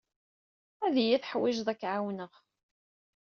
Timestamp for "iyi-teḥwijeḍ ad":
1.01-1.77